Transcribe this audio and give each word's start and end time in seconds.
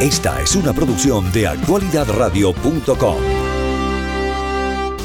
Esta 0.00 0.42
es 0.42 0.54
una 0.54 0.74
producción 0.74 1.32
de 1.32 1.46
actualidadradio.com. 1.46 3.16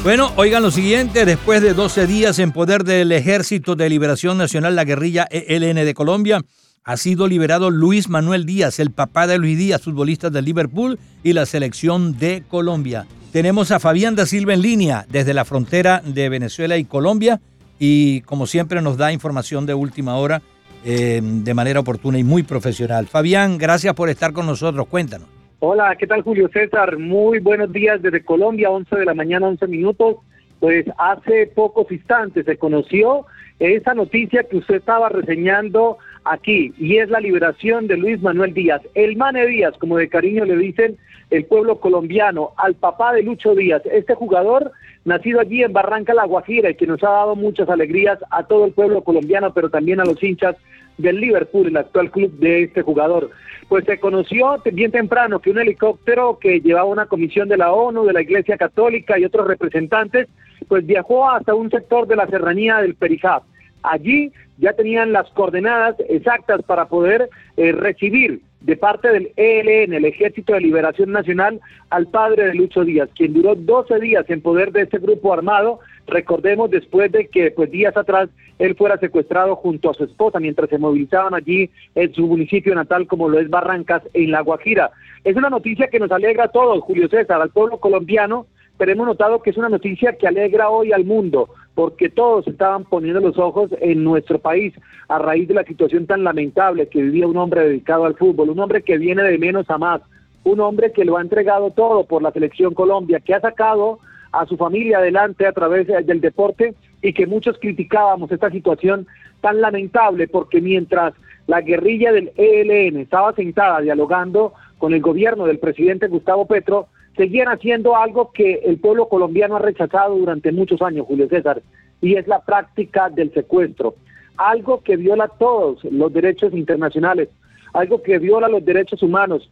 Bueno, 0.03 0.33
oigan 0.35 0.63
lo 0.63 0.69
siguiente, 0.69 1.23
después 1.23 1.61
de 1.61 1.73
12 1.73 2.07
días 2.07 2.39
en 2.39 2.51
poder 2.51 2.83
del 2.83 3.13
Ejército 3.13 3.77
de 3.77 3.89
Liberación 3.89 4.37
Nacional, 4.37 4.75
la 4.75 4.83
guerrilla 4.83 5.29
ELN 5.31 5.85
de 5.85 5.93
Colombia, 5.93 6.41
ha 6.83 6.97
sido 6.97 7.29
liberado 7.29 7.69
Luis 7.69 8.09
Manuel 8.09 8.45
Díaz, 8.45 8.79
el 8.79 8.91
papá 8.91 9.27
de 9.27 9.37
Luis 9.37 9.57
Díaz, 9.57 9.81
futbolista 9.81 10.29
del 10.29 10.43
Liverpool 10.43 10.99
y 11.23 11.31
la 11.31 11.45
selección 11.45 12.17
de 12.17 12.43
Colombia. 12.49 13.07
Tenemos 13.31 13.71
a 13.71 13.79
Fabián 13.79 14.15
da 14.15 14.25
Silva 14.25 14.55
en 14.55 14.61
línea 14.61 15.05
desde 15.09 15.33
la 15.33 15.45
frontera 15.45 16.01
de 16.05 16.27
Venezuela 16.27 16.75
y 16.75 16.83
Colombia 16.83 17.39
y 17.79 18.21
como 18.21 18.45
siempre 18.45 18.81
nos 18.81 18.97
da 18.97 19.13
información 19.13 19.65
de 19.65 19.73
última 19.73 20.17
hora 20.17 20.41
eh, 20.85 21.21
de 21.21 21.53
manera 21.53 21.79
oportuna 21.79 22.17
y 22.17 22.23
muy 22.23 22.43
profesional. 22.43 23.07
Fabián, 23.07 23.57
gracias 23.57 23.93
por 23.93 24.09
estar 24.09 24.33
con 24.33 24.45
nosotros, 24.45 24.87
cuéntanos. 24.87 25.27
Hola, 25.59 25.95
¿qué 25.95 26.07
tal 26.07 26.23
Julio 26.23 26.49
César? 26.51 26.97
Muy 26.97 27.39
buenos 27.39 27.71
días 27.71 28.01
desde 28.01 28.25
Colombia, 28.25 28.71
11 28.71 28.95
de 28.95 29.05
la 29.05 29.13
mañana, 29.13 29.47
11 29.47 29.67
minutos. 29.67 30.17
Pues 30.59 30.85
hace 30.97 31.47
pocos 31.47 31.91
instantes 31.91 32.45
se 32.45 32.57
conoció 32.57 33.25
esa 33.59 33.93
noticia 33.93 34.43
que 34.43 34.57
usted 34.57 34.75
estaba 34.75 35.09
reseñando 35.09 35.97
aquí, 36.23 36.73
y 36.77 36.97
es 36.97 37.09
la 37.09 37.19
liberación 37.19 37.87
de 37.87 37.97
Luis 37.97 38.21
Manuel 38.21 38.53
Díaz, 38.53 38.81
el 38.95 39.15
Mane 39.17 39.45
Díaz, 39.45 39.75
como 39.77 39.97
de 39.97 40.09
cariño 40.09 40.45
le 40.45 40.57
dicen 40.57 40.97
el 41.29 41.45
pueblo 41.45 41.79
colombiano, 41.79 42.51
al 42.57 42.75
papá 42.75 43.13
de 43.13 43.23
Lucho 43.23 43.55
Díaz, 43.55 43.83
este 43.91 44.15
jugador 44.15 44.71
nacido 45.05 45.39
allí 45.39 45.63
en 45.63 45.73
Barranca 45.73 46.13
La 46.13 46.25
Guajira 46.25 46.69
y 46.69 46.75
que 46.75 46.87
nos 46.87 47.03
ha 47.03 47.09
dado 47.09 47.35
muchas 47.35 47.69
alegrías 47.69 48.19
a 48.29 48.43
todo 48.43 48.65
el 48.65 48.73
pueblo 48.73 49.03
colombiano, 49.03 49.53
pero 49.53 49.69
también 49.69 49.99
a 49.99 50.05
los 50.05 50.21
hinchas 50.23 50.55
del 50.97 51.19
Liverpool, 51.19 51.67
el 51.67 51.77
actual 51.77 52.11
club 52.11 52.31
de 52.39 52.63
este 52.63 52.81
jugador. 52.81 53.31
Pues 53.67 53.85
se 53.85 53.99
conoció 53.99 54.61
bien 54.73 54.91
temprano 54.91 55.39
que 55.39 55.49
un 55.49 55.59
helicóptero 55.59 56.37
que 56.39 56.59
llevaba 56.59 56.85
una 56.85 57.05
comisión 57.05 57.47
de 57.49 57.57
la 57.57 57.71
ONU, 57.71 58.05
de 58.05 58.13
la 58.13 58.21
Iglesia 58.21 58.57
Católica 58.57 59.17
y 59.17 59.25
otros 59.25 59.47
representantes, 59.47 60.27
pues 60.67 60.85
viajó 60.85 61.29
hasta 61.29 61.55
un 61.55 61.69
sector 61.71 62.07
de 62.07 62.17
la 62.17 62.27
serranía 62.27 62.77
del 62.77 62.95
Perijá. 62.95 63.41
Allí 63.81 64.31
ya 64.57 64.73
tenían 64.73 65.11
las 65.11 65.29
coordenadas 65.31 65.95
exactas 66.07 66.61
para 66.63 66.85
poder 66.85 67.29
eh, 67.57 67.71
recibir 67.71 68.41
de 68.61 68.77
parte 68.77 69.09
del 69.09 69.31
ELN, 69.35 69.93
el 69.93 70.05
Ejército 70.05 70.53
de 70.53 70.61
Liberación 70.61 71.11
Nacional, 71.11 71.59
al 71.89 72.07
padre 72.07 72.47
de 72.47 72.55
Lucho 72.55 72.83
Díaz, 72.83 73.09
quien 73.15 73.33
duró 73.33 73.55
12 73.55 73.99
días 73.99 74.25
en 74.29 74.41
poder 74.41 74.71
de 74.71 74.83
este 74.83 74.99
grupo 74.99 75.33
armado, 75.33 75.79
recordemos 76.07 76.69
después 76.69 77.11
de 77.11 77.27
que 77.27 77.51
pues 77.51 77.71
días 77.71 77.97
atrás 77.97 78.29
él 78.59 78.75
fuera 78.75 78.97
secuestrado 78.97 79.55
junto 79.55 79.89
a 79.89 79.93
su 79.95 80.03
esposa 80.03 80.39
mientras 80.39 80.69
se 80.69 80.77
movilizaban 80.77 81.33
allí 81.33 81.71
en 81.95 82.13
su 82.13 82.27
municipio 82.27 82.75
natal 82.75 83.07
como 83.07 83.27
lo 83.27 83.39
es 83.39 83.49
Barrancas 83.49 84.03
en 84.13 84.29
La 84.29 84.41
Guajira. 84.41 84.91
Es 85.23 85.35
una 85.35 85.49
noticia 85.49 85.87
que 85.87 85.99
nos 85.99 86.11
alegra 86.11 86.45
a 86.45 86.51
todos, 86.51 86.83
Julio 86.83 87.07
César, 87.09 87.41
al 87.41 87.49
pueblo 87.49 87.79
colombiano, 87.79 88.45
pero 88.77 88.91
hemos 88.91 89.07
notado 89.07 89.41
que 89.41 89.51
es 89.51 89.57
una 89.57 89.69
noticia 89.69 90.17
que 90.17 90.27
alegra 90.27 90.69
hoy 90.69 90.91
al 90.91 91.05
mundo, 91.05 91.49
porque 91.75 92.09
todos 92.09 92.47
estaban 92.47 92.83
poniendo 92.83 93.19
los 93.19 93.37
ojos 93.37 93.71
en 93.79 94.03
nuestro 94.03 94.39
país 94.39 94.73
a 95.07 95.19
raíz 95.19 95.47
de 95.47 95.53
la 95.53 95.63
situación 95.63 96.07
tan 96.07 96.23
lamentable 96.23 96.87
que 96.87 97.01
vivía 97.01 97.27
un 97.27 97.37
hombre 97.37 97.67
dedicado 97.67 98.05
al 98.05 98.15
fútbol, 98.15 98.49
un 98.49 98.59
hombre 98.59 98.81
que 98.81 98.97
viene 98.97 99.23
de 99.23 99.37
menos 99.37 99.69
a 99.69 99.77
más, 99.77 100.01
un 100.43 100.59
hombre 100.59 100.91
que 100.91 101.05
lo 101.05 101.17
ha 101.17 101.21
entregado 101.21 101.71
todo 101.71 102.05
por 102.05 102.21
la 102.21 102.31
selección 102.31 102.73
Colombia, 102.73 103.19
que 103.19 103.33
ha 103.33 103.41
sacado 103.41 103.99
a 104.31 104.45
su 104.45 104.57
familia 104.57 104.99
adelante 104.99 105.45
a 105.45 105.51
través 105.51 105.87
del 105.87 106.21
deporte 106.21 106.73
y 107.01 107.13
que 107.13 107.27
muchos 107.27 107.57
criticábamos 107.59 108.31
esta 108.31 108.49
situación 108.49 109.07
tan 109.41 109.59
lamentable 109.61 110.27
porque 110.27 110.61
mientras 110.61 111.13
la 111.47 111.61
guerrilla 111.61 112.11
del 112.11 112.31
ELN 112.37 112.97
estaba 112.97 113.33
sentada 113.33 113.81
dialogando 113.81 114.53
con 114.77 114.93
el 114.93 115.01
gobierno 115.01 115.45
del 115.45 115.59
presidente 115.59 116.07
Gustavo 116.07 116.45
Petro, 116.45 116.87
seguían 117.15 117.47
haciendo 117.47 117.95
algo 117.95 118.31
que 118.31 118.61
el 118.65 118.77
pueblo 118.77 119.07
colombiano 119.09 119.55
ha 119.55 119.59
rechazado 119.59 120.15
durante 120.15 120.51
muchos 120.51 120.81
años, 120.81 121.05
Julio 121.07 121.27
César, 121.27 121.61
y 122.01 122.15
es 122.15 122.27
la 122.27 122.41
práctica 122.41 123.09
del 123.09 123.33
secuestro. 123.33 123.95
Algo 124.37 124.81
que 124.81 124.97
viola 124.97 125.27
todos 125.27 125.83
los 125.83 126.11
derechos 126.11 126.53
internacionales, 126.53 127.29
algo 127.73 128.01
que 128.01 128.17
viola 128.17 128.47
los 128.47 128.65
derechos 128.65 129.03
humanos, 129.03 129.49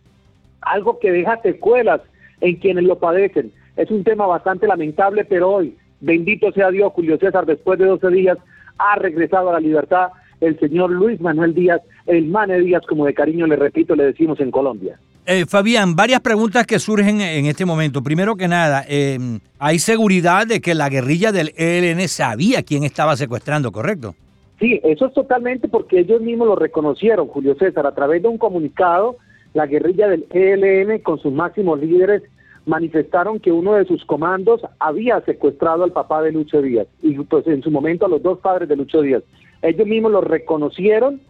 algo 0.61 1.00
que 1.00 1.11
deja 1.11 1.41
secuelas 1.41 2.01
en 2.41 2.56
quienes 2.56 2.85
lo 2.85 2.97
padecen. 2.97 3.51
Es 3.75 3.91
un 3.91 4.03
tema 4.03 4.25
bastante 4.25 4.67
lamentable, 4.67 5.25
pero 5.25 5.50
hoy, 5.50 5.78
bendito 6.00 6.51
sea 6.51 6.72
Dios, 6.72 6.91
Julio 6.94 7.17
César, 7.17 7.45
después 7.45 7.78
de 7.79 7.85
12 7.85 8.09
días, 8.09 8.38
ha 8.78 8.95
regresado 8.95 9.50
a 9.50 9.53
la 9.53 9.59
libertad 9.59 10.09
el 10.41 10.57
señor 10.59 10.89
Luis 10.91 11.19
Manuel 11.19 11.53
Díaz, 11.53 11.81
el 12.06 12.28
Mane 12.28 12.59
Díaz, 12.59 12.85
como 12.88 13.06
de 13.06 13.13
cariño 13.13 13.45
le 13.45 13.57
repito, 13.57 13.95
le 13.95 14.06
decimos 14.06 14.39
en 14.39 14.51
Colombia. 14.51 14.97
Eh, 15.25 15.46
Fabián, 15.47 15.96
varias 15.96 16.22
preguntas 16.22 16.66
que 16.66 16.80
surgen 16.80 17.22
en 17.22 17.46
este 17.46 17.66
momento. 17.66 18.02
Primero 18.02 18.35
que 18.35 18.47
nada, 18.47 18.84
em, 18.88 19.40
¿hay 19.59 19.80
seguridad 19.80 20.47
de 20.47 20.59
que 20.59 20.74
la 20.74 20.90
guerrilla 20.90 21.31
del 21.31 21.53
ELN 21.56 22.07
sabía 22.07 22.63
quién 22.63 22.84
estaba 22.84 23.16
secuestrando, 23.16 23.72
correcto? 23.72 24.16
Sí, 24.59 24.80
eso 24.84 25.06
es 25.06 25.13
totalmente 25.13 25.68
porque 25.68 26.00
ellos 26.00 26.22
mismos 26.22 26.47
lo 26.47 26.56
reconocieron, 26.56 27.28
Julio 27.28 27.56
César, 27.56 27.85
a 27.85 27.96
través 27.96 28.22
de 28.22 28.28
un 28.28 28.38
comunicado, 28.38 29.18
la 29.53 29.68
guerrilla 29.68 30.07
del 30.07 30.25
ELN 30.31 31.00
con 31.00 31.19
sus 31.19 31.31
máximos 31.31 31.80
líderes 31.80 32.24
manifestaron 32.66 33.40
que 33.40 33.51
uno 33.51 33.74
de 33.74 33.86
sus 33.86 34.06
comandos 34.06 34.62
había 34.80 35.22
secuestrado 35.22 35.84
al 35.84 35.91
papá 35.91 36.22
de 36.22 36.31
Lucho 36.31 36.62
Díaz 36.62 36.88
y 37.01 37.13
pues 37.19 37.47
en 37.47 37.63
su 37.63 37.72
momento 37.72 38.06
a 38.06 38.09
los 38.09 38.22
dos 38.22 38.40
padres 38.40 38.69
de 38.69 38.75
Lucho 38.75 39.01
Díaz. 39.01 39.24
Ellos 39.62 39.88
mismos 39.88 40.12
lo 40.12 40.22
reconocieron 40.22 41.22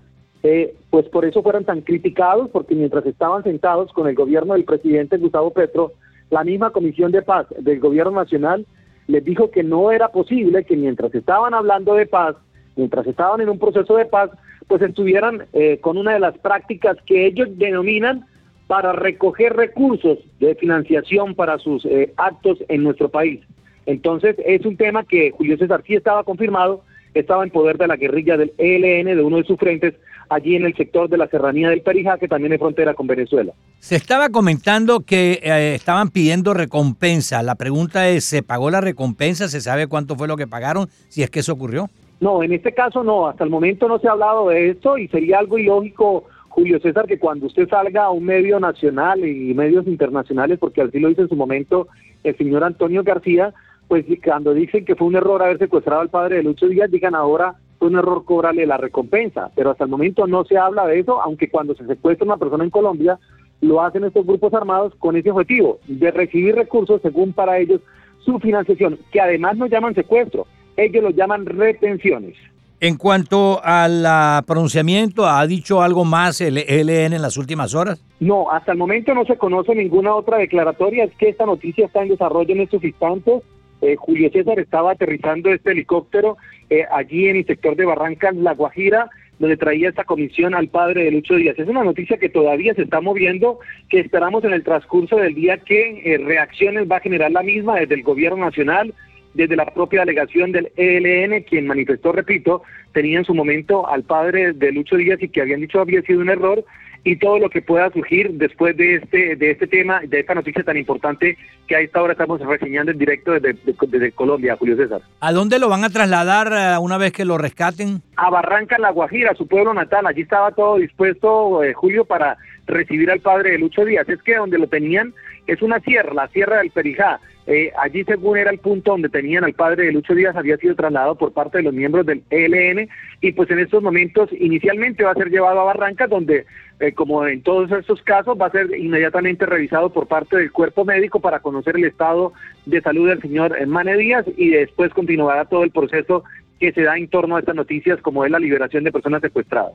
eh, 0.44 0.74
pues 0.90 1.08
por 1.10 1.26
eso 1.26 1.44
fueron 1.44 1.66
tan 1.66 1.82
criticados, 1.82 2.50
porque 2.50 2.76
mientras 2.76 3.06
estaban 3.06 3.44
sentados 3.44 3.92
con 3.94 4.08
el 4.08 4.16
gobierno 4.16 4.54
del 4.54 4.64
presidente 4.64 5.18
Gustavo 5.18 5.52
Petro, 5.52 5.94
la 6.30 6.44
misma 6.44 6.72
Comisión 6.72 7.12
de 7.12 7.22
Paz 7.22 7.48
del 7.58 7.80
Gobierno 7.80 8.12
Nacional 8.12 8.66
les 9.08 9.26
dijo 9.26 9.50
que 9.50 9.64
no 9.64 9.92
era 9.92 10.10
posible 10.10 10.64
que 10.66 10.78
mientras 10.78 11.14
estaban 11.16 11.54
hablando 11.56 11.96
de 11.96 12.06
paz, 12.06 12.36
mientras 12.76 13.08
estaban 13.08 13.42
en 13.42 13.50
un 13.50 13.58
proceso 13.58 13.98
de 13.98 14.06
paz, 14.06 14.30
pues 14.68 14.84
estuvieran 14.84 15.48
eh, 15.52 15.80
con 15.80 15.98
una 15.98 16.14
de 16.14 16.20
las 16.20 16.38
prácticas 16.38 16.96
que 17.08 17.26
ellos 17.26 17.50
denominan 17.58 18.28
para 18.68 18.94
recoger 18.94 19.56
recursos 19.56 20.20
de 20.40 20.54
financiación 20.54 21.34
para 21.34 21.58
sus 21.58 21.84
eh, 21.86 22.14
actos 22.18 22.60
en 22.68 22.84
nuestro 22.84 23.10
país. 23.10 23.42
Entonces 23.88 24.36
es 24.46 24.64
un 24.64 24.78
tema 24.78 25.04
que 25.04 25.32
Julio 25.32 25.58
César 25.58 25.82
sí 25.88 25.96
estaba 25.96 26.24
confirmado, 26.24 26.84
estaba 27.14 27.44
en 27.44 27.50
poder 27.50 27.78
de 27.78 27.88
la 27.88 27.96
guerrilla 27.96 28.38
del 28.38 28.53
ELN, 28.58 29.16
de 29.16 29.24
uno 29.24 29.38
de 29.38 29.44
sus 29.44 29.58
frentes, 29.58 29.96
allí 30.30 30.56
en 30.56 30.66
el 30.66 30.75
sector 30.75 31.09
de 31.09 31.18
la 31.18 31.28
serranía 31.28 31.70
del 31.70 31.81
Perijá, 31.81 32.18
que 32.18 32.28
también 32.28 32.53
es 32.53 32.59
frontera 32.59 32.94
con 32.94 33.08
Venezuela. 33.08 33.53
Se 33.80 33.96
estaba 33.96 34.30
comentando 34.30 35.02
que 35.02 35.40
eh, 35.42 35.74
estaban 35.75 36.09
pidiendo 36.09 36.53
recompensa. 36.53 37.42
La 37.44 37.56
pregunta 37.56 38.08
es, 38.09 38.25
¿se 38.25 38.44
pagó 38.44 38.70
la 38.70 38.81
recompensa? 38.81 39.47
¿Se 39.47 39.62
sabe 39.62 39.88
cuánto 39.88 40.16
fue 40.16 40.28
lo 40.28 40.38
que 40.38 40.47
pagaron? 40.47 40.88
Si 41.08 41.24
es 41.24 41.30
que 41.30 41.40
eso 41.40 41.53
ocurrió. 41.53 41.90
No, 42.20 42.44
en 42.44 42.53
este 42.53 42.74
caso 42.74 43.03
no. 43.03 43.28
Hasta 43.28 43.44
el 43.44 43.50
momento 43.50 43.88
no 43.88 44.00
se 44.00 44.08
ha 44.08 44.12
hablado 44.12 44.50
de 44.50 44.70
esto 44.70 44.97
y 44.97 45.08
sería 45.08 45.40
algo 45.40 45.58
ilógico, 45.58 46.26
Julio 46.50 46.80
César, 46.80 47.08
que 47.08 47.20
cuando 47.20 47.47
usted 47.47 47.70
salga 47.70 48.06
a 48.06 48.09
un 48.12 48.26
medio 48.26 48.59
nacional 48.59 49.26
y 49.26 49.53
medios 49.53 49.88
internacionales, 49.88 50.59
porque 50.59 50.81
así 50.81 51.00
lo 51.00 51.09
hizo 51.09 51.22
en 51.22 51.30
su 51.30 51.36
momento 51.36 51.88
el 52.24 52.38
señor 52.38 52.64
Antonio 52.64 53.03
García, 53.03 53.53
pues 53.90 54.06
cuando 54.24 54.54
dicen 54.54 54.86
que 54.86 54.96
fue 54.96 55.08
un 55.08 55.16
error 55.16 55.42
haber 55.42 55.58
secuestrado 55.58 56.02
al 56.02 56.10
padre 56.10 56.38
de 56.38 56.44
Lucho 56.44 56.68
Díaz, 56.68 56.92
digan 56.92 57.16
ahora 57.16 57.56
fue 57.80 57.88
un 57.88 57.98
error 57.98 58.24
cobrarle 58.24 58.68
la 58.68 58.78
recompensa, 58.78 59.50
pero 59.56 59.72
hasta 59.72 59.86
el 59.86 59.90
momento 59.90 60.28
no 60.28 60.46
se 60.46 60.58
habla 60.58 60.86
de 60.86 61.00
eso, 61.00 61.20
aunque 61.20 61.50
cuando 61.50 61.74
se 61.76 61.88
secuestra 61.88 62.26
una 62.26 62.38
persona 62.38 62.64
en 62.64 62.70
Colombia, 62.70 63.18
lo 63.62 63.82
hacen 63.82 64.04
estos 64.04 64.28
grupos 64.28 64.54
armados 64.54 64.94
con 65.00 65.18
ese 65.18 65.32
objetivo, 65.32 65.80
de 65.88 66.12
recibir 66.12 66.56
recursos 66.56 67.02
según 67.02 67.34
para 67.34 67.58
ellos 67.58 67.82
su 68.24 68.38
financiación, 68.40 69.00
que 69.12 69.22
además 69.22 69.58
no 69.58 69.66
llaman 69.66 69.96
secuestro, 69.96 70.46
ellos 70.78 71.02
lo 71.02 71.10
llaman 71.10 71.48
retenciones. 71.48 72.36
En 72.82 72.96
cuanto 72.96 73.60
al 73.64 74.44
pronunciamiento, 74.46 75.26
¿ha 75.28 75.46
dicho 75.48 75.82
algo 75.82 76.06
más 76.06 76.42
el 76.42 76.60
ELN 76.60 77.14
en 77.14 77.22
las 77.22 77.38
últimas 77.38 77.74
horas? 77.74 78.04
No, 78.20 78.52
hasta 78.52 78.72
el 78.74 78.78
momento 78.78 79.16
no 79.16 79.26
se 79.26 79.38
conoce 79.38 79.74
ninguna 79.74 80.14
otra 80.14 80.38
declaratoria, 80.38 81.06
es 81.06 81.16
que 81.16 81.30
esta 81.30 81.46
noticia 81.46 81.88
está 81.88 82.03
en 82.03 82.09
desarrollo 82.09 82.53
en 82.53 82.62
estos 82.62 82.84
instantes, 82.84 83.42
eh, 83.81 83.96
Julio 83.97 84.29
César 84.31 84.59
estaba 84.59 84.91
aterrizando 84.91 85.52
este 85.52 85.72
helicóptero 85.72 86.37
eh, 86.70 86.85
allí 86.91 87.28
en 87.28 87.37
el 87.37 87.46
sector 87.46 87.76
de 87.76 87.85
Barrancas, 87.85 88.35
La 88.35 88.53
Guajira, 88.53 89.09
donde 89.40 89.58
traía 89.58 89.90
esta 89.90 90.03
comisión 90.03 90.53
al 90.53 90.67
padre 90.67 91.05
de 91.05 91.11
Lucho 91.11 91.35
Díaz. 91.35 91.58
Es 91.58 91.67
una 91.67 91.84
noticia 91.84 92.17
que 92.17 92.29
todavía 92.29 92.73
se 92.73 92.84
está 92.84 92.99
moviendo, 92.99 93.59
que 93.90 93.99
esperamos 93.99 94.43
en 94.43 94.53
el 94.53 94.64
transcurso 94.64 95.16
del 95.16 95.34
día 95.34 95.58
que 95.58 96.02
eh, 96.03 96.17
reacciones 96.17 96.91
va 96.91 96.97
a 96.97 97.02
generar 97.02 97.31
la 97.31 97.41
misma 97.41 97.79
desde 97.79 97.96
el 97.96 98.03
gobierno 98.03 98.46
nacional, 98.46 98.93
desde 99.34 99.55
la 99.55 99.66
propia 99.66 100.02
delegación 100.02 100.52
del 100.52 100.72
ELN, 100.75 101.43
quien 101.43 101.67
manifestó, 101.67 102.11
repito, 102.11 102.64
tenía 102.93 103.20
en 103.20 103.25
su 103.25 103.34
momento 103.34 103.87
al 103.87 104.03
padre 104.03 104.53
de 104.53 104.72
Lucho 104.72 104.97
Díaz 104.97 105.22
y 105.22 105.29
que 105.29 105.41
habían 105.41 105.61
dicho 105.61 105.79
había 105.79 106.02
sido 106.02 106.20
un 106.20 106.29
error 106.29 106.66
y 107.03 107.17
todo 107.17 107.40
lo 107.40 107.49
que 107.49 107.61
pueda 107.61 107.91
surgir 107.91 108.31
después 108.31 108.75
de 108.78 108.96
este 108.96 109.35
de 109.35 109.51
este 109.51 109.67
tema, 109.67 110.01
de 110.05 110.19
esta 110.19 110.35
noticia 110.35 110.63
tan 110.63 110.78
importante 110.78 111.37
que 111.67 111.75
a 111.75 111.79
esta 111.79 112.01
hora 112.01 112.13
estamos 112.13 112.41
reseñando 112.41 112.91
en 112.91 112.97
directo 112.97 113.31
desde, 113.31 113.57
desde 113.87 114.11
Colombia, 114.11 114.57
Julio 114.57 114.75
César. 114.75 115.01
¿A 115.19 115.31
dónde 115.31 115.59
lo 115.59 115.69
van 115.69 115.84
a 115.84 115.90
trasladar 115.90 116.51
eh, 116.51 116.78
una 116.79 116.97
vez 116.97 117.11
que 117.11 117.25
lo 117.25 117.37
rescaten? 117.37 118.01
A 118.16 118.29
Barranca, 118.29 118.78
La 118.79 118.91
Guajira, 118.91 119.34
su 119.35 119.47
pueblo 119.47 119.73
natal. 119.73 120.07
Allí 120.07 120.22
estaba 120.22 120.51
todo 120.51 120.78
dispuesto, 120.78 121.63
eh, 121.63 121.73
Julio, 121.73 122.05
para 122.05 122.37
recibir 122.70 123.12
al 123.12 123.20
padre 123.20 123.52
de 123.52 123.60
Lucho 123.60 123.86
Díaz. 123.86 124.08
Es 124.08 124.22
que 124.24 124.36
donde 124.36 124.58
lo 124.58 124.68
tenían 124.68 125.14
es 125.48 125.62
una 125.62 125.80
sierra, 125.80 126.14
la 126.14 126.28
sierra 126.30 126.60
del 126.60 126.72
Perijá. 126.72 127.20
Eh, 127.48 127.72
allí, 127.82 128.04
según 128.04 128.38
era 128.38 128.52
el 128.52 128.60
punto 128.60 128.92
donde 128.92 129.10
tenían 129.10 129.44
al 129.44 129.54
padre 129.54 129.86
de 129.86 129.92
Lucho 129.92 130.14
Díaz, 130.14 130.36
había 130.36 130.58
sido 130.58 130.76
trasladado 130.76 131.16
por 131.16 131.34
parte 131.34 131.58
de 131.58 131.64
los 131.64 131.74
miembros 131.74 132.06
del 132.06 132.22
ELN 132.30 132.88
y 133.22 133.32
pues 133.32 133.50
en 133.50 133.58
estos 133.58 133.82
momentos 133.82 134.30
inicialmente 134.40 135.04
va 135.04 135.12
a 135.12 135.16
ser 135.16 135.30
llevado 135.30 135.60
a 135.60 135.64
Barranca, 135.64 136.06
donde 136.06 136.46
eh, 136.80 136.92
como 136.94 137.26
en 137.26 137.42
todos 137.42 137.72
estos 137.72 138.04
casos 138.04 138.38
va 138.40 138.46
a 138.46 138.52
ser 138.52 138.78
inmediatamente 138.78 139.48
revisado 139.48 139.90
por 139.90 140.08
parte 140.08 140.38
del 140.38 140.52
cuerpo 140.52 140.86
médico 140.86 141.20
para 141.20 141.40
conocer 141.40 141.76
el 141.76 141.86
estado 141.86 142.34
de 142.68 142.82
salud 142.82 143.10
del 143.10 143.22
señor 143.22 143.66
Mane 143.66 143.98
Díaz 143.98 144.26
y 144.38 144.50
después 144.50 144.94
continuará 144.94 145.46
todo 145.46 145.64
el 145.64 145.72
proceso 145.72 146.24
que 146.60 146.72
se 146.72 146.84
da 146.84 146.98
en 146.98 147.08
torno 147.08 147.36
a 147.36 147.40
estas 147.40 147.56
noticias 147.56 148.00
como 148.02 148.26
es 148.26 148.32
la 148.32 148.38
liberación 148.38 148.84
de 148.84 148.92
personas 148.92 149.22
secuestradas. 149.22 149.74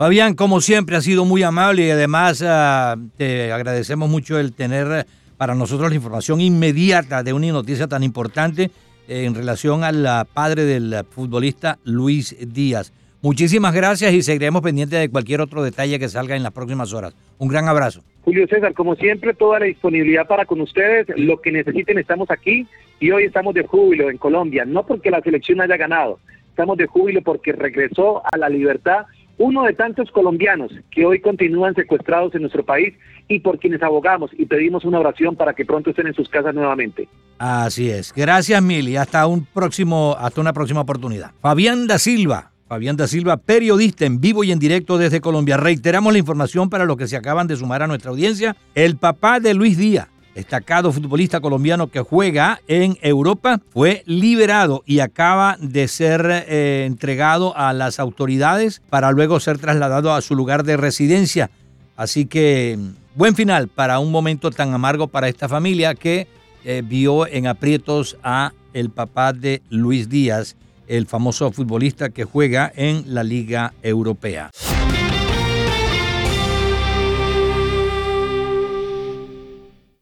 Fabián, 0.00 0.32
como 0.32 0.62
siempre, 0.62 0.96
ha 0.96 1.02
sido 1.02 1.26
muy 1.26 1.42
amable 1.42 1.86
y 1.86 1.90
además 1.90 2.42
ah, 2.42 2.96
te 3.18 3.52
agradecemos 3.52 4.08
mucho 4.08 4.38
el 4.38 4.54
tener 4.54 5.04
para 5.36 5.54
nosotros 5.54 5.90
la 5.90 5.94
información 5.94 6.40
inmediata 6.40 7.22
de 7.22 7.34
una 7.34 7.48
noticia 7.48 7.86
tan 7.86 8.02
importante 8.02 8.70
eh, 9.06 9.24
en 9.26 9.34
relación 9.34 9.84
al 9.84 10.26
padre 10.32 10.64
del 10.64 11.04
futbolista 11.10 11.78
Luis 11.84 12.34
Díaz. 12.50 12.94
Muchísimas 13.20 13.74
gracias 13.74 14.14
y 14.14 14.22
seguiremos 14.22 14.62
pendientes 14.62 14.98
de 14.98 15.10
cualquier 15.10 15.42
otro 15.42 15.62
detalle 15.62 15.98
que 15.98 16.08
salga 16.08 16.34
en 16.34 16.44
las 16.44 16.52
próximas 16.52 16.94
horas. 16.94 17.14
Un 17.36 17.48
gran 17.48 17.68
abrazo. 17.68 18.02
Julio 18.22 18.46
César, 18.48 18.72
como 18.72 18.96
siempre, 18.96 19.34
toda 19.34 19.58
la 19.58 19.66
disponibilidad 19.66 20.26
para 20.26 20.46
con 20.46 20.62
ustedes. 20.62 21.08
Lo 21.14 21.42
que 21.42 21.52
necesiten, 21.52 21.98
estamos 21.98 22.30
aquí 22.30 22.66
y 23.00 23.10
hoy 23.10 23.24
estamos 23.24 23.52
de 23.52 23.66
júbilo 23.66 24.08
en 24.08 24.16
Colombia, 24.16 24.64
no 24.64 24.86
porque 24.86 25.10
la 25.10 25.20
selección 25.20 25.60
haya 25.60 25.76
ganado, 25.76 26.20
estamos 26.48 26.78
de 26.78 26.86
júbilo 26.86 27.20
porque 27.20 27.52
regresó 27.52 28.22
a 28.24 28.38
la 28.38 28.48
libertad 28.48 29.04
uno 29.40 29.64
de 29.64 29.72
tantos 29.72 30.10
colombianos 30.10 30.70
que 30.90 31.06
hoy 31.06 31.18
continúan 31.18 31.74
secuestrados 31.74 32.34
en 32.34 32.42
nuestro 32.42 32.62
país 32.62 32.94
y 33.26 33.40
por 33.40 33.58
quienes 33.58 33.82
abogamos 33.82 34.30
y 34.36 34.44
pedimos 34.44 34.84
una 34.84 35.00
oración 35.00 35.34
para 35.34 35.54
que 35.54 35.64
pronto 35.64 35.90
estén 35.90 36.08
en 36.08 36.14
sus 36.14 36.28
casas 36.28 36.54
nuevamente. 36.54 37.08
Así 37.38 37.88
es. 37.88 38.12
Gracias 38.12 38.62
mil 38.62 38.86
y 38.86 38.96
hasta 38.96 39.22
hasta 39.22 40.40
una 40.40 40.52
próxima 40.52 40.80
oportunidad. 40.82 41.30
Fabián 41.40 41.86
da 41.86 41.98
Silva, 41.98 42.50
Fabián 42.68 42.98
da 42.98 43.06
Silva, 43.06 43.38
periodista 43.38 44.04
en 44.04 44.20
vivo 44.20 44.44
y 44.44 44.52
en 44.52 44.58
directo 44.58 44.98
desde 44.98 45.22
Colombia. 45.22 45.56
Reiteramos 45.56 46.12
la 46.12 46.18
información 46.18 46.68
para 46.68 46.84
los 46.84 46.98
que 46.98 47.08
se 47.08 47.16
acaban 47.16 47.46
de 47.46 47.56
sumar 47.56 47.82
a 47.82 47.86
nuestra 47.86 48.10
audiencia. 48.10 48.56
El 48.74 48.98
papá 48.98 49.40
de 49.40 49.54
Luis 49.54 49.78
Díaz 49.78 50.08
destacado 50.34 50.92
futbolista 50.92 51.40
colombiano 51.40 51.88
que 51.88 52.00
juega 52.00 52.60
en 52.68 52.96
Europa, 53.02 53.60
fue 53.70 54.02
liberado 54.06 54.82
y 54.86 55.00
acaba 55.00 55.56
de 55.60 55.88
ser 55.88 56.26
eh, 56.48 56.84
entregado 56.86 57.56
a 57.56 57.72
las 57.72 57.98
autoridades 57.98 58.82
para 58.90 59.10
luego 59.12 59.40
ser 59.40 59.58
trasladado 59.58 60.12
a 60.12 60.20
su 60.20 60.34
lugar 60.34 60.64
de 60.64 60.76
residencia. 60.76 61.50
Así 61.96 62.26
que 62.26 62.78
buen 63.14 63.34
final 63.34 63.68
para 63.68 63.98
un 63.98 64.10
momento 64.10 64.50
tan 64.50 64.72
amargo 64.72 65.08
para 65.08 65.28
esta 65.28 65.48
familia 65.48 65.94
que 65.94 66.28
eh, 66.64 66.82
vio 66.84 67.26
en 67.26 67.46
aprietos 67.46 68.16
a 68.22 68.52
el 68.72 68.90
papá 68.90 69.32
de 69.32 69.62
Luis 69.68 70.08
Díaz, 70.08 70.56
el 70.86 71.06
famoso 71.06 71.50
futbolista 71.52 72.10
que 72.10 72.24
juega 72.24 72.72
en 72.74 73.14
la 73.14 73.24
Liga 73.24 73.74
Europea. 73.82 74.50